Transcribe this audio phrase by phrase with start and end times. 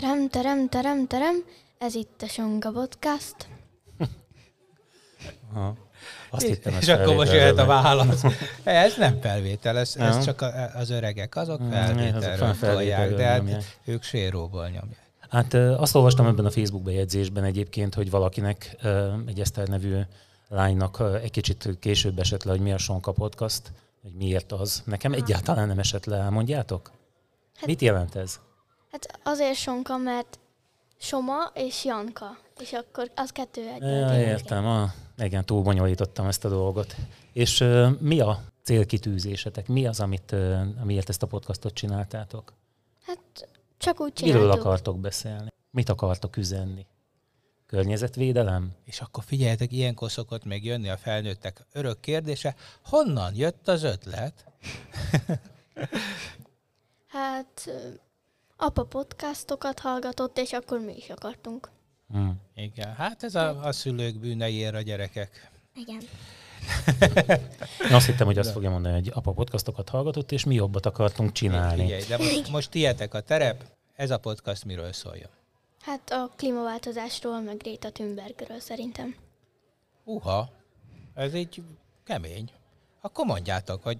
[0.00, 1.44] Terem, terem, terem, terem.
[1.78, 3.36] Ez itt a Songa Podcast.
[5.52, 5.76] Aha.
[6.30, 8.22] Azt hittem, ez És akkor most jöhet a válasz.
[8.64, 14.64] Ez nem felvétel, ez, ez csak az öregek, azok felvételről tolják, de hát ők séróból
[14.64, 15.10] nyomják.
[15.28, 18.76] Hát azt olvastam ebben a Facebook bejegyzésben egyébként, hogy valakinek,
[19.26, 20.00] egy Eszter nevű
[20.48, 23.62] lánynak egy kicsit később esett le, hogy mi a Sonka Podcast,
[24.02, 24.82] hogy miért az.
[24.84, 26.90] Nekem egyáltalán nem esett le, elmondjátok?
[27.66, 28.40] Mit jelent ez?
[28.90, 30.38] Hát azért Sonka, mert
[30.98, 32.38] Soma és Janka.
[32.60, 33.88] És akkor az kettő egyben.
[33.90, 36.96] Ja, értem, ah, igen, túl bonyolítottam ezt a dolgot.
[37.32, 39.68] És ö, mi a célkitűzésetek?
[39.68, 42.52] Mi az, amit, ö, amiért ezt a podcastot csináltátok?
[43.06, 43.48] Hát
[43.78, 44.64] csak úgy Miről csináltuk.
[44.64, 45.48] akartok beszélni?
[45.70, 46.86] Mit akartok üzenni?
[47.66, 48.72] Környezetvédelem?
[48.84, 54.44] És akkor figyeljetek, ilyenkor szokott még jönni a felnőttek örök kérdése, honnan jött az ötlet?
[57.06, 57.88] Hát ö,
[58.60, 61.70] apa podcastokat hallgatott, és akkor mi is akartunk.
[62.12, 62.28] Hm.
[62.54, 65.50] Igen, hát ez a, a szülők bűneiért a gyerekek.
[65.74, 66.00] Igen.
[67.88, 71.32] Én azt hittem, hogy azt fogja mondani, hogy apa podcastokat hallgatott, és mi jobbat akartunk
[71.32, 71.82] csinálni.
[71.82, 73.64] Figyelj, de most, most tietek a terep,
[73.96, 75.30] ez a podcast miről szóljon?
[75.80, 79.14] Hát a klímaváltozásról, meg Greta Thunbergről szerintem.
[80.04, 80.50] Uha,
[81.14, 81.62] ez így
[82.04, 82.50] kemény.
[83.00, 83.98] Akkor mondjátok, hogy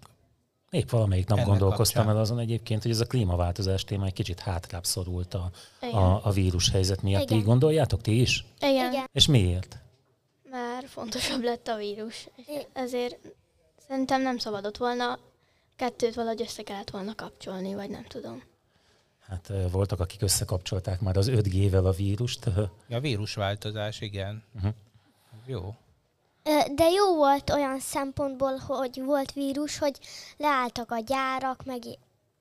[0.70, 2.16] Épp valamelyik nap Ennek gondolkoztam kapcsán.
[2.16, 5.94] el azon egyébként, hogy ez a klímaváltozás téma egy kicsit hátrább szorult a, Igen.
[5.94, 7.22] a, a vírus helyzet miatt.
[7.22, 7.38] Igen.
[7.38, 8.44] Így gondoljátok ti is?
[8.60, 8.92] Igen.
[8.92, 9.08] Igen.
[9.12, 9.78] És miért?
[10.50, 12.28] Mert fontosabb lett a vírus.
[12.46, 13.18] És ezért
[13.88, 15.18] szerintem nem szabadott volna,
[15.76, 18.42] kettőt valahogy össze kellett volna kapcsolni, vagy nem tudom.
[19.28, 22.46] Hát voltak, akik összekapcsolták már az 5G-vel a vírust.
[22.90, 24.42] a vírusváltozás, igen.
[24.54, 24.72] Uh-huh.
[25.46, 25.74] Jó.
[26.74, 29.98] De jó volt olyan szempontból, hogy volt vírus, hogy
[30.36, 31.82] leálltak a gyárak, meg,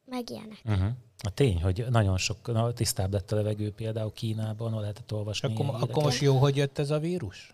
[0.06, 0.62] meg ilyenek.
[0.66, 0.90] Uh-huh.
[1.23, 5.53] A tény, hogy nagyon sok, na, tisztább lett a levegő például Kínában, ahol lehetett olvasni.
[5.53, 6.03] akkor, akkor híreket.
[6.03, 7.53] most jó, hogy jött ez a vírus?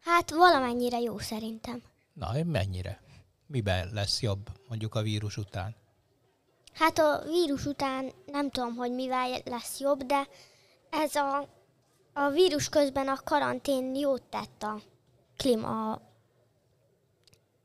[0.00, 1.82] Hát valamennyire jó szerintem.
[2.12, 3.00] Na, mennyire?
[3.46, 5.74] Miben lesz jobb, mondjuk a vírus után?
[6.72, 10.28] Hát a vírus után nem tudom, hogy mivel lesz jobb, de
[10.90, 11.48] ez a,
[12.12, 14.80] a vírus közben a karantén jót tett a
[15.42, 16.00] klíma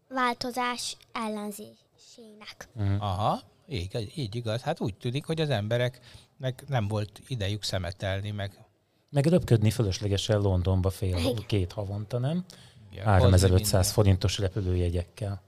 [0.10, 2.68] változás ellenzésének.
[2.76, 3.04] Uh-huh.
[3.04, 4.62] Aha, így, így igaz.
[4.62, 8.66] Hát úgy tűnik, hogy az embereknek nem volt idejük szemetelni, meg
[9.10, 11.36] Meg röpködni fölöslegesen Londonba fél, Igen.
[11.48, 12.46] két havonta, nem?
[12.92, 15.42] ja, 3500 hozni forintos repülőjegyekkel.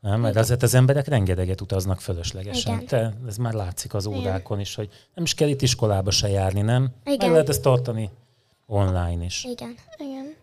[0.00, 2.74] Nem, mert azért az emberek rengeteget utaznak fölöslegesen.
[2.74, 2.86] Igen.
[2.86, 4.18] Te, ez már látszik az Igen.
[4.18, 6.82] órákon is, hogy nem is kell itt iskolába se járni, nem?
[7.04, 7.30] Meg Igen.
[7.30, 8.10] lehet ezt tartani
[8.66, 9.44] online is.
[9.44, 9.74] Igen.
[9.96, 10.34] Igen.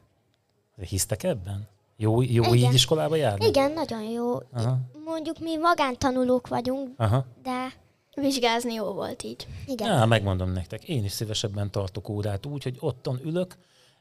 [0.81, 1.67] Hisztek ebben?
[1.95, 2.53] Jó, jó Igen.
[2.53, 3.45] így iskolába járni?
[3.45, 4.39] Igen, nagyon jó.
[4.53, 4.77] Aha.
[5.05, 7.25] Mondjuk mi magántanulók vagyunk, Aha.
[7.43, 7.73] de
[8.21, 9.47] Vizsgázni jó volt így.
[9.67, 9.97] igen.
[9.99, 13.55] Ja, megmondom nektek, én is szívesebben tartok órát úgy, hogy ottan ülök,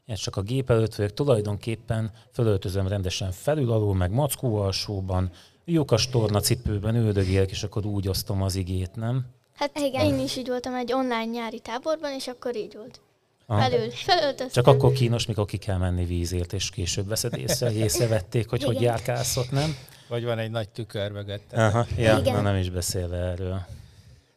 [0.05, 5.31] én csak a gép előtt vagyok, tulajdonképpen fölöltözöm rendesen felül alul, meg mackó alsóban,
[5.65, 9.25] lyukas tornacipőben üldögélek, és akkor úgy osztom az igét, nem?
[9.53, 10.05] Hát Igen.
[10.05, 13.01] én is így voltam egy online nyári táborban, és akkor így volt.
[13.49, 13.61] Aha.
[13.61, 14.63] Felül, felöltöztem.
[14.63, 18.63] Csak akkor kínos, mikor ki kell menni vízért, és később veszed észre, hogy észrevették, hogy
[18.63, 18.83] hogy Igen.
[18.83, 19.77] járkálsz ott, nem?
[20.07, 21.53] Vagy van egy nagy tükör mögött.
[21.53, 22.33] Aha, ja, Igen.
[22.33, 23.65] na nem is beszélve erről.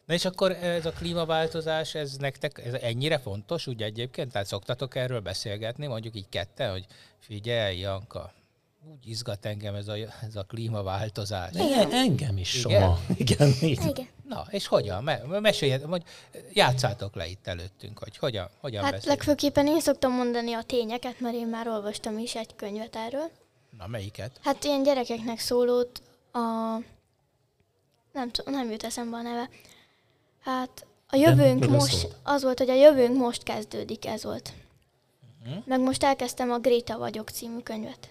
[0.05, 4.31] Na és akkor ez a klímaváltozás, ez nektek ez ennyire fontos, úgy egyébként?
[4.31, 6.85] Tehát szoktatok erről beszélgetni, mondjuk így kette, hogy
[7.19, 8.33] figyelj, Janka,
[8.89, 11.53] úgy izgat engem ez a, ez a klímaváltozás.
[11.53, 11.91] Igen.
[11.91, 12.81] Engem is, Igen?
[12.81, 12.99] Soma.
[13.17, 13.85] Igen, így.
[13.85, 14.07] Igen.
[14.27, 15.03] Na, és hogyan?
[15.03, 16.03] Me- meséljetek, vagy
[16.53, 19.09] játszátok le itt előttünk, hogy hogyan, hogyan Hát beszél.
[19.09, 23.29] legfőképpen én szoktam mondani a tényeket, mert én már olvastam is egy könyvet erről.
[23.77, 24.39] Na, melyiket?
[24.43, 26.39] Hát ilyen gyerekeknek szólót a...
[28.13, 29.49] Nem tudom, nem jut eszembe a neve.
[30.41, 31.97] Hát a jövőnk miről most...
[31.97, 32.15] szólt?
[32.23, 34.53] Az volt, hogy a jövőnk most kezdődik, ez volt.
[35.43, 35.57] Mhm.
[35.65, 38.09] Meg most elkezdtem a Gréta vagyok című könyvet.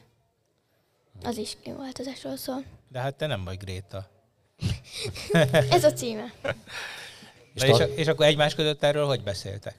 [1.24, 2.64] Az is klímaváltozásról szól.
[2.88, 4.06] De hát te nem vagy Gréta.
[5.70, 6.32] Ez a címe.
[7.54, 9.74] És Na, és, tar- és akkor egymás között erről hogy beszéltek?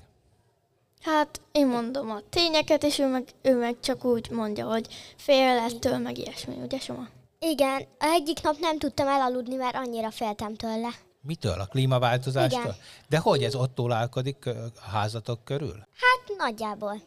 [1.02, 4.88] Hát én mondom a tényeket, és ő meg, ő meg csak úgy mondja, hogy
[5.18, 7.08] fél ettől, meg ilyesmi, ugye Soma?
[7.40, 10.90] Igen, egyik nap nem tudtam elaludni, mert annyira féltem tőle.
[11.22, 11.60] Mitől?
[11.60, 12.62] A klímaváltozástól?
[12.62, 12.76] Igen.
[13.10, 15.76] De hogy ez ott tólálkodik ö, a házatok körül?
[15.78, 17.02] Hát nagyjából.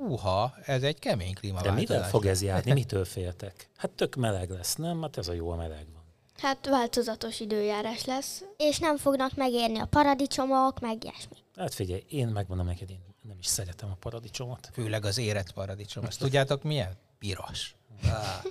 [0.00, 1.88] Uha, ez egy kemény De klímaváltozás.
[1.88, 2.72] mivel fog ez járni?
[2.72, 3.68] Mitől féltek?
[3.76, 5.02] Hát tök meleg lesz, nem?
[5.02, 6.02] Hát ez a jó, a meleg van.
[6.36, 8.44] Hát változatos időjárás lesz.
[8.56, 11.36] És nem fognak megérni a paradicsomok, meg ilyesmi.
[11.56, 14.70] Hát figyelj, én megmondom neked, én nem is szeretem a paradicsomot.
[14.72, 16.04] Főleg az érett paradicsom.
[16.04, 16.96] Ezt tudjátok milyen?
[17.18, 17.74] Piros.
[18.04, 18.42] Á.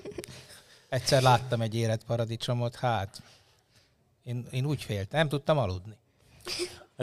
[0.90, 3.22] Egyszer láttam egy érett paradicsomot, hát
[4.24, 5.98] én, én úgy féltem, nem tudtam aludni.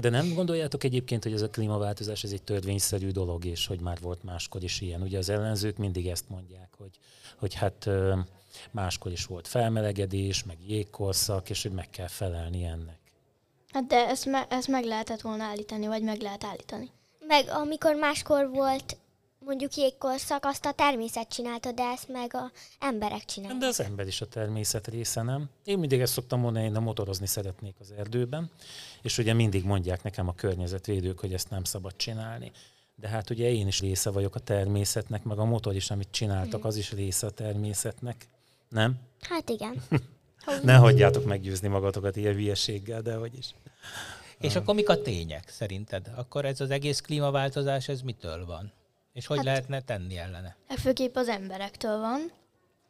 [0.01, 3.99] De nem gondoljátok egyébként, hogy ez a klímaváltozás ez egy törvényszerű dolog, és hogy már
[4.01, 5.03] volt máskor is ilyen.
[5.03, 6.99] Ugye az ellenzők mindig ezt mondják, hogy,
[7.39, 7.89] hogy hát
[8.71, 12.99] máskor is volt felmelegedés, meg jégkorszak, és hogy meg kell felelni ennek.
[13.73, 16.91] Hát de ezt, me- ezt meg lehetett volna állítani, vagy meg lehet állítani.
[17.27, 18.97] Meg amikor máskor volt
[19.45, 22.51] mondjuk jégkorszak, azt a természet csinálta, de ezt meg a
[22.81, 23.59] emberek csinálták.
[23.59, 25.49] De az ember is a természet része, nem?
[25.65, 28.51] Én mindig ezt szoktam mondani, én a motorozni szeretnék az erdőben,
[29.03, 32.53] és ugye mindig mondják nekem a környezetvédők, hogy ezt nem szabad csinálni.
[32.97, 36.65] De hát ugye én is része vagyok a természetnek, meg a motor is, amit csináltak,
[36.65, 38.29] az is része a természetnek.
[38.69, 38.95] Nem?
[39.21, 39.83] Hát igen.
[40.63, 43.55] Ne hagyjátok meggyőzni magatokat ilyen hülyeséggel, de hogy is.
[44.39, 46.11] És akkor mik a tények szerinted?
[46.15, 48.73] Akkor ez az egész klímaváltozás, ez mitől van?
[49.15, 50.57] És hogy Hát- lehetne tenni ellene?
[50.69, 52.33] Főképp az emberektől van.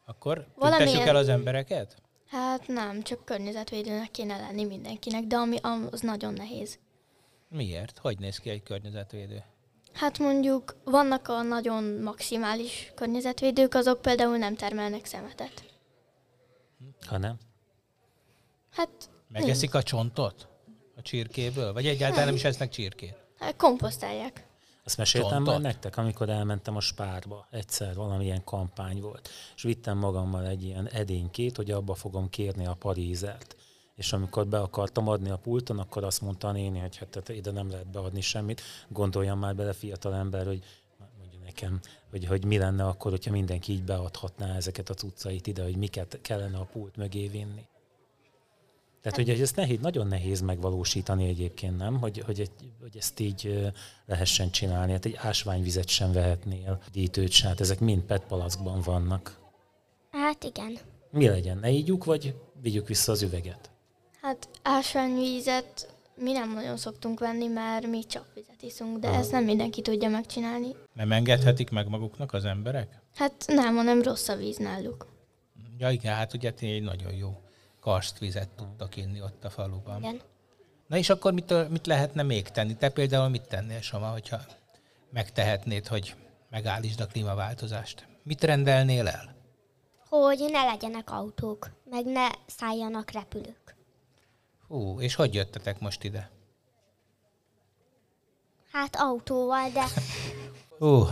[0.05, 1.97] Akkor Valamilyen- tüntessük el az embereket?
[2.27, 5.57] Hát nem, csak környezetvédőnek kéne lenni mindenkinek, de ami
[5.91, 6.79] az nagyon nehéz.
[7.49, 7.99] Miért?
[7.99, 9.43] Hogy néz ki egy környezetvédő?
[9.93, 15.65] Hát mondjuk vannak a nagyon maximális környezetvédők, azok például nem termelnek szemetet.
[17.07, 17.37] Ha nem?
[18.71, 18.91] Hát,
[19.29, 20.49] Megeszik a csontot?
[20.97, 21.73] A csirkéből?
[21.73, 23.17] Vagy egyáltalán nem is esznek csirkét?
[23.39, 24.47] hát komposztálják.
[24.85, 25.53] Azt meséltem Csontot?
[25.53, 27.47] már nektek, amikor elmentem a spárba.
[27.51, 29.29] Egyszer valamilyen kampány volt.
[29.57, 33.57] És vittem magammal egy ilyen edénykét, hogy abba fogom kérni a parízert.
[33.95, 37.29] És amikor be akartam adni a pulton, akkor azt mondta a néni, hogy hát tehát
[37.29, 38.63] ide nem lehet beadni semmit.
[38.89, 40.63] Gondoljam már bele fiatal ember, hogy
[41.19, 41.81] mondja nekem,
[42.11, 46.19] hogy, hogy mi lenne akkor, hogyha mindenki így beadhatná ezeket a cuccait ide, hogy miket
[46.23, 47.67] kellene a pult mögé vinni.
[49.05, 51.99] Tehát ugye ezt nehéz, nagyon nehéz megvalósítani egyébként, nem?
[52.01, 53.71] Hogy, hogy, egy, hogy ezt így
[54.07, 54.93] lehessen csinálni.
[54.93, 59.39] Hát egy ásványvizet sem vehetnél, dítőt sem, hát ezek mind PET palackban vannak.
[60.11, 60.79] Hát igen.
[61.11, 61.59] Mi legyen?
[61.59, 63.71] Ne ígyjuk, vagy vigyük vissza az üveget?
[64.21, 69.45] Hát ásványvízet mi nem nagyon szoktunk venni, mert mi csak vizet iszunk, de ezt nem
[69.45, 70.77] mindenki tudja megcsinálni.
[70.93, 73.01] Nem engedhetik meg maguknak az emberek?
[73.15, 75.07] Hát nem, hanem rossz a víz náluk.
[75.79, 77.44] Ja igen, hát ugye egy nagyon jó
[77.85, 79.99] karstvizet tudtak inni ott a faluban.
[79.99, 80.21] Igen.
[80.87, 82.77] Na és akkor mit, mit lehetne még tenni?
[82.77, 84.41] Te például mit tennél, Soma, hogyha
[85.11, 86.17] megtehetnéd, hogy
[86.51, 88.07] megállítsd a klímaváltozást?
[88.23, 89.35] Mit rendelnél el?
[90.09, 93.77] Hogy ne legyenek autók, meg ne szálljanak repülők.
[94.69, 96.31] Hú, és hogy jöttetek most ide?
[98.73, 99.85] Hát autóval, de
[100.79, 101.07] Hú,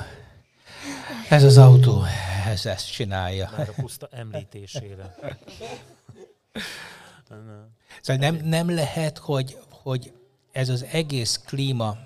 [1.29, 2.03] ez az autó,
[2.47, 3.51] ez ezt csinálja.
[3.57, 5.17] Már a puszta említésére.
[8.01, 10.13] Szóval nem, nem lehet, hogy, hogy
[10.53, 11.97] ez az egész klíma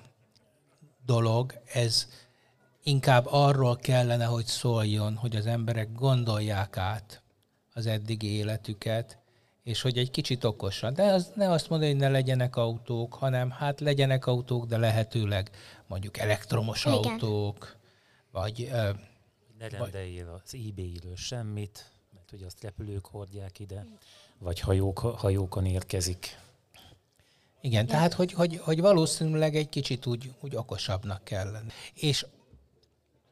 [1.05, 2.07] dolog, ez
[2.83, 7.21] inkább arról kellene, hogy szóljon, hogy az emberek gondolják át
[7.73, 9.17] az eddigi életüket,
[9.63, 10.93] és hogy egy kicsit okosan.
[10.93, 15.49] De az, ne azt mondani, hogy ne legyenek autók, hanem hát legyenek autók, de lehetőleg
[15.87, 16.93] mondjuk elektromos Igen.
[16.97, 17.75] autók,
[18.31, 18.89] vagy ö,
[19.57, 23.85] Ne rendeljél az eBay-ről semmit, mert ugye azt repülők hordják ide,
[24.39, 26.39] vagy hajók, hajókon érkezik.
[27.61, 31.71] Igen, tehát hogy, hogy, hogy valószínűleg egy kicsit úgy, úgy okosabbnak kell lenni.
[31.93, 32.25] És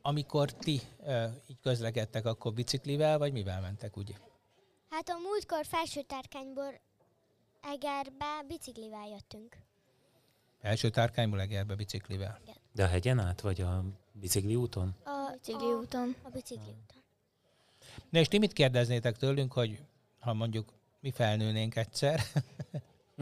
[0.02, 4.13] amikor ti e, így közlekedtek, akkor biciklivel, vagy mivel mentek, ugye?
[4.90, 6.80] hát a múltkor felső tárkányból
[7.62, 9.57] Egerbe biciklivel jöttünk.
[10.62, 12.40] Első tárkányból Egerbe biciklivel.
[12.72, 14.95] De a hegyen át, vagy a bicikli úton?
[15.04, 16.16] A Bicikli a, úton.
[16.24, 17.04] a bicikli úton.
[18.09, 19.80] Na és ti mit kérdeznétek tőlünk, hogy
[20.19, 20.74] ha mondjuk
[21.06, 22.21] mi felnőnénk egyszer,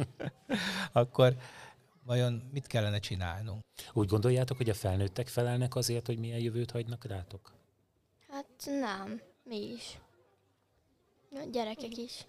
[0.92, 1.36] akkor
[2.04, 3.64] vajon mit kellene csinálnunk?
[3.94, 7.54] Úgy gondoljátok, hogy a felnőttek felelnek azért, hogy milyen jövőt hagynak rátok?
[8.30, 10.00] Hát nem, mi is.
[11.32, 12.26] A gyerekek is.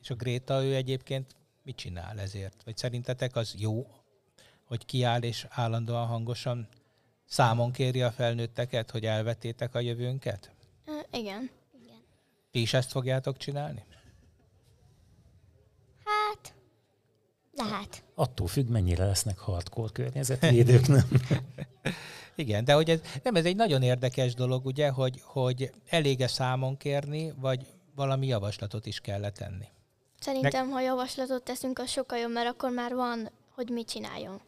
[0.00, 2.62] És a Gréta, ő egyébként mit csinál ezért?
[2.64, 3.86] Vagy szerintetek az jó,
[4.64, 6.68] hogy kiáll és állandóan hangosan
[7.24, 10.50] számon kéri a felnőtteket, hogy elvetétek a jövőnket?
[10.84, 11.50] Ö, igen.
[12.50, 13.84] Ti is ezt fogjátok csinálni?
[16.32, 16.54] Hát,
[17.52, 18.04] lehet.
[18.14, 21.08] Attól függ, mennyire lesznek hardcore környezetvédők, nem?
[22.34, 26.76] Igen, de hogy ez, nem, ez egy nagyon érdekes dolog, ugye, hogy, hogy elége számon
[26.76, 29.66] kérni, vagy valami javaslatot is kell tenni.
[30.20, 34.40] Szerintem, ha javaslatot teszünk, az sokkal jobb, mert akkor már van, hogy mit csináljon.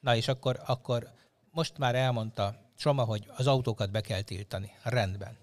[0.00, 1.08] Na és akkor, akkor
[1.50, 4.72] most már elmondta Soma, hogy az autókat be kell tiltani.
[4.82, 5.36] Rendben.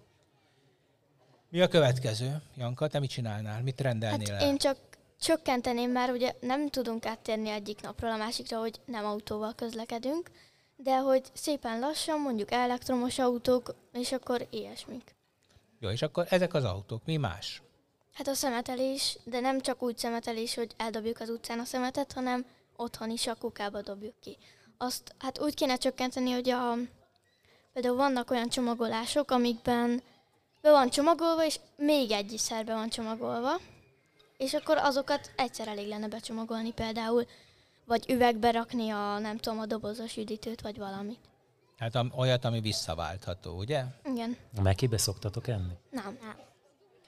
[1.49, 2.41] Mi a következő?
[2.55, 3.61] Janka, te mit csinálnál?
[3.61, 4.47] Mit rendelnél Hát el?
[4.47, 4.77] én csak
[5.19, 10.31] csökkenteném, mert ugye nem tudunk áttérni egyik napról a másikra, hogy nem autóval közlekedünk,
[10.75, 15.15] de hogy szépen lassan, mondjuk elektromos autók, és akkor ilyesmik.
[15.79, 17.61] Jó, és akkor ezek az autók, mi más?
[18.13, 22.45] Hát a szemetelés, de nem csak úgy szemetelés, hogy eldobjuk az utcán a szemetet, hanem
[22.75, 24.37] otthon is a kukába dobjuk ki.
[24.77, 26.73] Azt hát úgy kéne csökkenteni, hogy a,
[27.73, 30.01] például vannak olyan csomagolások, amikben
[30.61, 33.59] be van csomagolva, és még egy is szerbe van csomagolva,
[34.39, 37.25] és akkor azokat egyszer elég lenne becsomagolni például,
[37.85, 41.19] vagy üvegbe rakni a, nem tudom, a dobozos üdítőt, vagy valamit.
[41.77, 43.83] Hát am, olyat, ami visszaváltható, ugye?
[44.03, 44.37] Igen.
[44.61, 45.73] Mekibe szoktatok enni?
[45.89, 46.17] Nem.
[46.21, 46.35] Nem.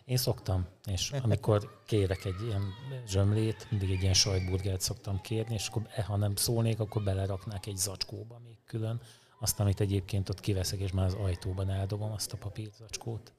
[0.05, 2.61] Én szoktam, és amikor kérek egy ilyen
[3.07, 7.65] zsömlét, mindig egy ilyen sajtburgert szoktam kérni, és akkor, eh, ha nem szólnék, akkor beleraknák
[7.65, 9.01] egy zacskóba még külön,
[9.39, 13.33] azt, amit egyébként ott kiveszek, és már az ajtóban eldobom azt a papírzacskót.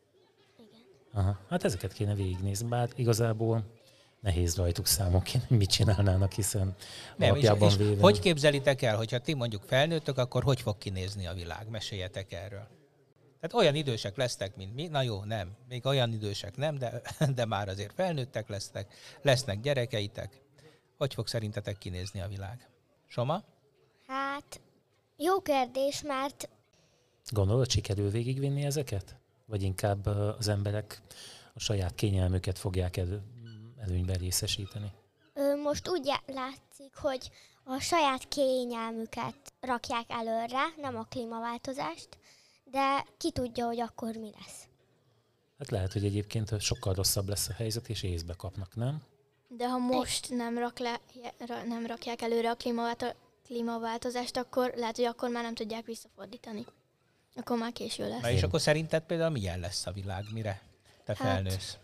[0.59, 0.81] Igen.
[1.13, 1.39] Aha.
[1.49, 3.65] Hát ezeket kéne végignézni, bár igazából
[4.23, 6.75] nehéz rajtuk számon kéne, hogy mit csinálnának, hiszen
[7.17, 8.01] Nem, és, alapjában és véve...
[8.01, 11.69] hogy képzelitek el, hogyha ti mondjuk felnőttök, akkor hogy fog kinézni a világ?
[11.69, 12.67] Meséljetek erről.
[13.41, 14.87] Tehát olyan idősek lesztek, mint mi.
[14.87, 15.57] Na jó, nem.
[15.69, 17.01] Még olyan idősek nem, de,
[17.35, 18.95] de már azért felnőttek lesznek.
[19.23, 20.41] Lesznek gyerekeitek.
[20.99, 22.69] Hogy fog szerintetek kinézni a világ?
[23.07, 23.45] Soma?
[24.07, 24.61] Hát,
[25.17, 26.49] jó kérdés, mert
[27.31, 29.17] Gondolod, sikerül végigvinni ezeket?
[29.47, 31.03] Vagy inkább az emberek
[31.55, 33.23] a saját kényelmüket fogják elő,
[33.83, 34.93] előnyben részesíteni?
[35.63, 37.31] most úgy látszik, hogy
[37.65, 42.09] a saját kényelmüket rakják előre, nem a klímaváltozást,
[42.65, 44.67] de ki tudja, hogy akkor mi lesz.
[45.59, 49.03] Hát lehet, hogy egyébként sokkal rosszabb lesz a helyzet, és észbe kapnak, nem?
[49.49, 51.01] De ha most nem, rak le,
[51.67, 56.67] nem rakják előre a klímaválto- klímaváltozást, akkor lehet, hogy akkor már nem tudják visszafordítani.
[57.37, 58.21] Akkor már késő lesz.
[58.21, 60.25] Na és akkor szerinted például milyen lesz a világ?
[60.33, 60.63] Mire
[61.05, 61.77] te Hát, felnősz?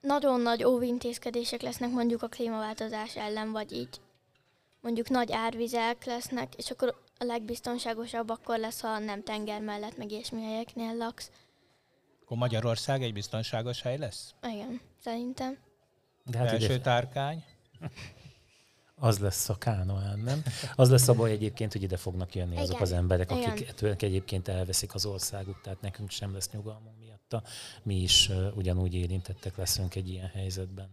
[0.00, 4.00] Nagyon nagy óvintézkedések lesznek mondjuk a klímaváltozás ellen, vagy így
[4.80, 10.10] mondjuk nagy árvizek lesznek, és akkor a legbiztonságosabb akkor lesz, ha nem tenger mellett, meg
[10.10, 11.30] ilyesmi helyeknél laksz.
[12.24, 14.34] Akkor Magyarország egy biztonságos hely lesz?
[14.42, 15.58] Igen, szerintem.
[16.24, 17.44] De Hát Első ide, tárkány?
[18.94, 20.42] az lesz a kánoán, nem?
[20.76, 22.82] Az lesz a baj egyébként, hogy ide fognak jönni azok Igen.
[22.82, 23.50] az emberek, Igen.
[23.50, 26.99] akik ettől egyébként elveszik az országot, tehát nekünk sem lesz nyugalmunk
[27.30, 27.42] miatta.
[27.82, 30.88] Mi is ugyanúgy érintettek leszünk egy ilyen helyzetben.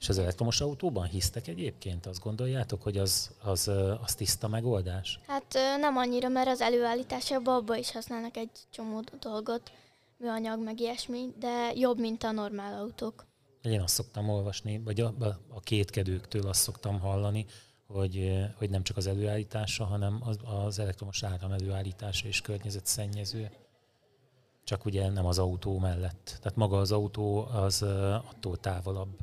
[0.00, 2.06] És az elektromos autóban hisztek egyébként?
[2.06, 3.68] Azt gondoljátok, hogy az, az,
[4.02, 5.20] az tiszta megoldás?
[5.26, 9.72] Hát nem annyira, mert az előállításában abba is használnak egy csomó dolgot,
[10.16, 13.26] műanyag, meg ilyesmi, de jobb, mint a normál autók.
[13.62, 15.14] Én azt szoktam olvasni, vagy a,
[15.48, 17.46] a- kétkedőktől azt szoktam hallani,
[17.86, 23.50] hogy, hogy nem csak az előállítása, hanem az, az elektromos áram előállítása is környezetszennyező.
[24.68, 26.36] Csak ugye nem az autó mellett.
[26.38, 29.18] Tehát maga az autó az attól távolabb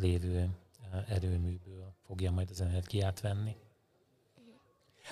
[0.00, 0.48] lévő
[1.08, 3.56] erőműből fogja majd az energiát venni.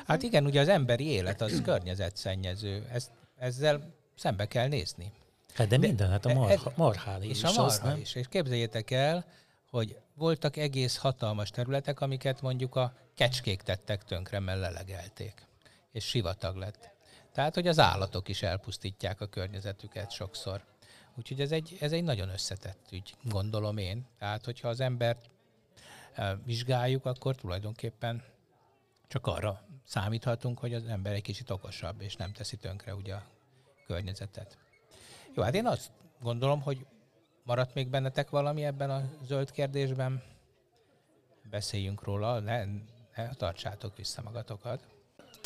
[0.07, 2.87] Hát igen, ugye az emberi élet az környezetszennyező.
[2.93, 5.13] Ezt, ezzel szembe kell nézni.
[5.55, 8.01] Hát de minden, hát a marha, marhálé És is a az, marha nem?
[8.01, 8.15] is.
[8.15, 9.25] És képzeljétek el,
[9.71, 15.47] hogy voltak egész hatalmas területek, amiket mondjuk a kecskék tettek tönkre, mert lelegelték.
[15.93, 16.96] És sivatag lett.
[17.37, 20.65] Tehát, hogy az állatok is elpusztítják a környezetüket sokszor.
[21.15, 24.07] Úgyhogy ez egy, ez egy nagyon összetett ügy, gondolom én.
[24.19, 25.31] Tehát, hogyha az embert
[26.15, 28.23] eh, vizsgáljuk, akkor tulajdonképpen
[29.09, 33.27] csak arra számíthatunk, hogy az ember egy kicsit okosabb, és nem teszi tönkre ugye a
[33.87, 34.59] környezetet.
[35.35, 35.91] Jó, hát én azt
[36.21, 36.87] gondolom, hogy
[37.45, 40.23] maradt még bennetek valami ebben a zöld kérdésben?
[41.51, 42.65] Beszéljünk róla, ne,
[43.17, 44.96] ne tartsátok vissza magatokat.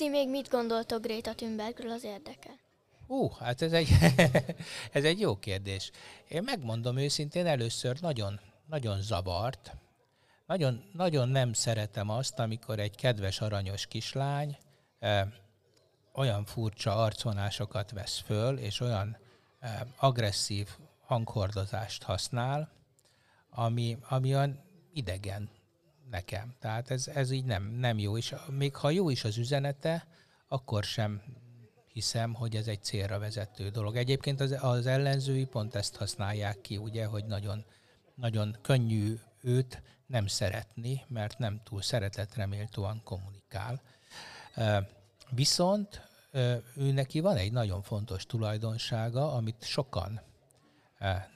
[0.00, 2.58] Ti még mit gondoltok Greta Thunbergről, az érdekel?
[3.06, 3.88] Ú, hát ez egy,
[4.92, 5.90] ez egy jó kérdés.
[6.28, 9.76] Én megmondom őszintén, először nagyon, nagyon zavart.
[10.46, 14.58] Nagyon, nagyon nem szeretem azt, amikor egy kedves, aranyos kislány
[14.98, 15.26] eh,
[16.12, 19.16] olyan furcsa arcvonásokat vesz föl, és olyan
[19.58, 20.68] eh, agresszív
[21.06, 22.72] hanghordozást használ,
[23.50, 25.50] ami, ami olyan idegen
[26.10, 26.54] nekem.
[26.58, 28.16] Tehát ez, ez így nem, nem jó.
[28.16, 30.06] És még ha jó is az üzenete,
[30.48, 31.22] akkor sem
[31.92, 33.96] hiszem, hogy ez egy célra vezető dolog.
[33.96, 37.64] Egyébként az, az ellenzői pont ezt használják ki, ugye, hogy nagyon,
[38.14, 43.80] nagyon könnyű őt nem szeretni, mert nem túl szeretetreméltóan kommunikál.
[45.30, 46.08] Viszont
[46.76, 50.20] ő neki van egy nagyon fontos tulajdonsága, amit sokan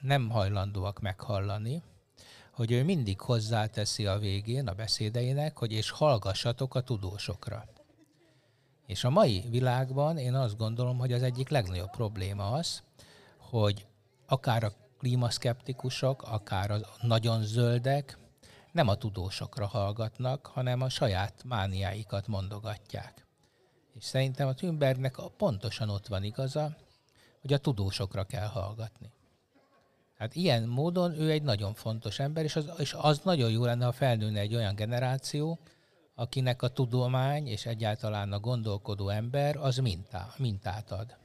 [0.01, 1.83] nem hajlandóak meghallani,
[2.55, 7.65] hogy ő mindig hozzáteszi a végén a beszédeinek, hogy és hallgassatok a tudósokra.
[8.85, 12.83] És a mai világban én azt gondolom, hogy az egyik legnagyobb probléma az,
[13.37, 13.85] hogy
[14.25, 18.17] akár a klímaszkeptikusok, akár a nagyon zöldek
[18.71, 23.25] nem a tudósokra hallgatnak, hanem a saját mániáikat mondogatják.
[23.93, 26.75] És szerintem a Thunbergnek pontosan ott van igaza,
[27.41, 29.11] hogy a tudósokra kell hallgatni.
[30.17, 33.85] Hát ilyen módon ő egy nagyon fontos ember, és az, és az nagyon jó lenne,
[33.85, 35.59] ha felnőne egy olyan generáció,
[36.15, 41.17] akinek a tudomány és egyáltalán a gondolkodó ember az mintá, mintát ad.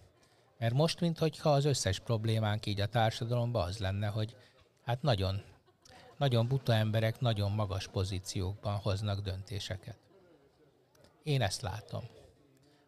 [0.58, 4.36] Mert most, mintha az összes problémánk így a társadalomban az lenne, hogy
[4.84, 5.42] hát nagyon,
[6.16, 9.98] nagyon buta emberek nagyon magas pozíciókban hoznak döntéseket.
[11.22, 12.04] Én ezt látom.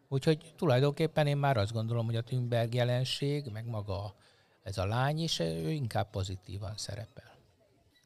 [0.09, 4.15] Úgyhogy tulajdonképpen én már azt gondolom, hogy a Thunberg jelenség, meg maga
[4.63, 7.35] ez a lány is, ő inkább pozitívan szerepel.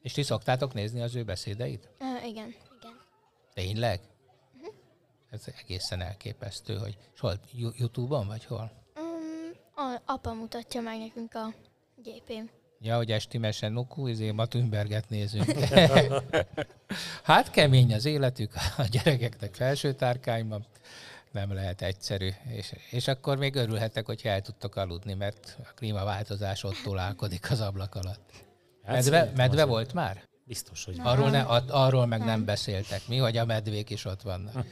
[0.02, 1.90] És ti szoktátok nézni az ő beszédeit?
[2.00, 2.56] Uh, igen.
[2.80, 3.00] Igen.
[3.54, 4.00] Tényleg?
[5.30, 7.40] Ez egészen elképesztő, hogy és hol,
[7.78, 8.72] Youtube-on vagy hol?
[8.96, 11.54] Um, a, apa mutatja meg nekünk a
[12.04, 12.50] gépén.
[12.82, 15.52] Ja, hogy estimesen nukú, izé ma Thunberget nézünk.
[17.24, 20.66] hát kemény az életük, a gyerekeknek felső tárkányban.
[21.32, 22.30] Nem lehet egyszerű.
[22.50, 27.62] És, és akkor még örülhetek, hogyha el tudtok aludni, mert a klímaváltozás ott tolálkodik az
[27.62, 28.32] ablak alatt.
[28.84, 30.24] Hát Medve, medve volt már?
[30.46, 34.22] Biztos, hogy Arról, ne, a- arról meg nem beszéltek mi, hogy a medvék is ott
[34.22, 34.66] vannak.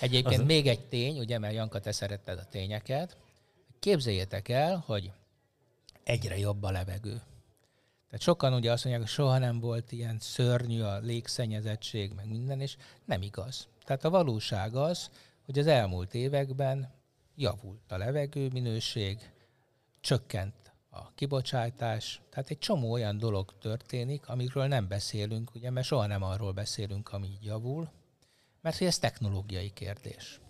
[0.00, 3.16] Egyébként Az- még egy tény, ugye, mert Janka, te szeretted a tényeket.
[3.78, 5.10] Képzeljétek el, hogy
[6.04, 7.22] egyre jobb a levegő.
[8.06, 12.60] Tehát sokan ugye azt mondják, hogy soha nem volt ilyen szörnyű a légszennyezettség, meg minden,
[12.60, 13.68] és nem igaz.
[13.84, 15.10] Tehát a valóság az,
[15.48, 16.94] hogy az elmúlt években
[17.34, 19.30] javult a levegő minőség,
[20.00, 26.06] csökkent a kibocsátás, tehát egy csomó olyan dolog történik, amikről nem beszélünk, ugye, mert soha
[26.06, 27.90] nem arról beszélünk, ami így javul,
[28.60, 30.40] mert hogy ez technológiai kérdés.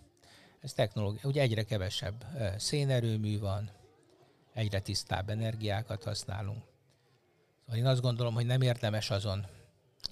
[0.60, 2.24] Ez technológia, ugye egyre kevesebb
[2.56, 3.70] szénerőmű van,
[4.52, 6.62] egyre tisztább energiákat használunk.
[7.60, 9.46] Szóval én azt gondolom, hogy nem érdemes azon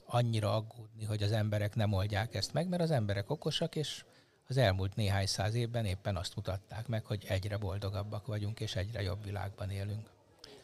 [0.04, 4.04] annyira aggódni, hogy az emberek nem oldják ezt meg, mert az emberek okosak, és
[4.48, 9.02] az elmúlt néhány száz évben éppen azt mutatták meg, hogy egyre boldogabbak vagyunk, és egyre
[9.02, 10.10] jobb világban élünk.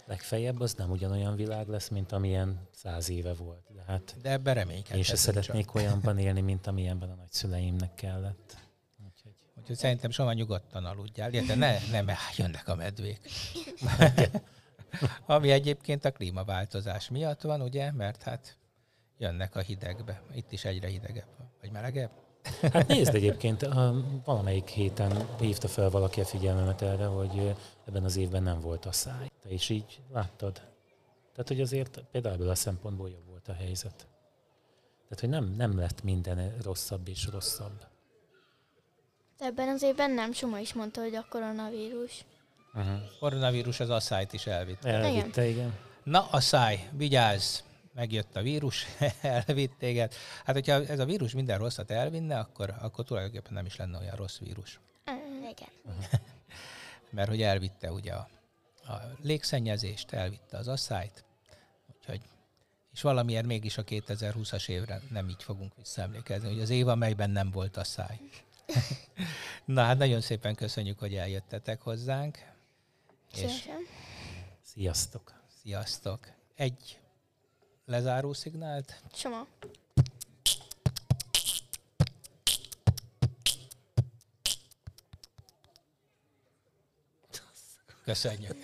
[0.06, 3.72] legfeljebb az nem ugyanolyan világ lesz, mint amilyen száz éve volt.
[3.74, 5.74] De hát De ebben reménykedhetünk én se szeretnék csak.
[5.74, 8.56] olyanban élni, mint amilyenben a nagyszüleimnek kellett.
[9.04, 13.30] Úgyhogy Úgyhogy szerintem soha nyugodtan aludjál, illetve ne, nem jönnek a medvék.
[15.26, 18.56] Ami egyébként a klímaváltozás miatt van, ugye, mert hát
[19.18, 20.22] jönnek a hidegbe.
[20.34, 21.50] Itt is egyre hidegebb, van.
[21.60, 22.21] vagy melegebb.
[22.72, 27.54] Hát nézd egyébként, a- valamelyik héten hívta fel valaki a figyelmemet erre, hogy
[27.88, 29.30] ebben az évben nem volt a száj.
[29.42, 30.52] Te is így láttad?
[31.32, 34.06] Tehát, hogy azért például ebből a szempontból jobb volt a helyzet.
[35.08, 37.86] Tehát, hogy nem, nem lett minden rosszabb és rosszabb.
[39.38, 42.24] De ebben az évben nem Soma is mondta, hogy a koronavírus.
[42.74, 43.00] Uh-huh.
[43.20, 44.84] Koronavírus az asszályt is elvitt.
[44.84, 45.74] Elvitte, igen.
[46.04, 47.58] Na, a száj, vigyázz!
[47.94, 48.86] Megjött a vírus,
[49.22, 50.14] elvitt téged.
[50.44, 54.16] Hát, hogyha ez a vírus minden rosszat elvinne, akkor, akkor tulajdonképpen nem is lenne olyan
[54.16, 54.80] rossz vírus.
[55.50, 55.98] Igen.
[57.10, 58.28] Mert hogy elvitte ugye a,
[58.86, 61.24] a légszennyezést, elvitte az asszályt,
[61.96, 62.20] úgyhogy
[62.92, 67.50] és valamiért mégis a 2020-as évre nem így fogunk visszaemlékezni, hogy az év, amelyben nem
[67.50, 68.20] volt a száj.
[69.64, 72.38] Na hát nagyon szépen köszönjük, hogy eljöttetek hozzánk,
[73.32, 73.86] és Szívesen.
[74.62, 75.32] Sziasztok!
[75.62, 76.32] sziasztok!
[76.54, 77.01] Egy
[77.84, 79.46] lezáró szignált, Soma.
[88.04, 88.56] köszönjük!